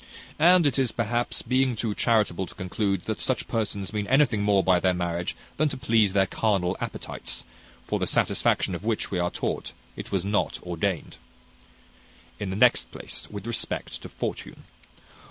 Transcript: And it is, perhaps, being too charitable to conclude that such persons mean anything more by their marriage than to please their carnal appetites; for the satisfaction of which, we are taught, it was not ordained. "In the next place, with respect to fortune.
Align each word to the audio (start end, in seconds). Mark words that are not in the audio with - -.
And 0.39 0.65
it 0.65 0.79
is, 0.79 0.91
perhaps, 0.91 1.43
being 1.43 1.75
too 1.75 1.93
charitable 1.93 2.47
to 2.47 2.55
conclude 2.55 3.01
that 3.01 3.19
such 3.21 3.47
persons 3.47 3.93
mean 3.93 4.07
anything 4.07 4.41
more 4.41 4.63
by 4.63 4.79
their 4.79 4.95
marriage 4.95 5.35
than 5.57 5.69
to 5.69 5.77
please 5.77 6.13
their 6.13 6.25
carnal 6.25 6.75
appetites; 6.81 7.45
for 7.85 7.99
the 7.99 8.07
satisfaction 8.07 8.73
of 8.73 8.83
which, 8.83 9.11
we 9.11 9.19
are 9.19 9.29
taught, 9.29 9.73
it 9.95 10.11
was 10.11 10.25
not 10.25 10.57
ordained. 10.63 11.17
"In 12.39 12.49
the 12.49 12.55
next 12.55 12.89
place, 12.91 13.27
with 13.29 13.45
respect 13.45 14.01
to 14.01 14.09
fortune. 14.09 14.63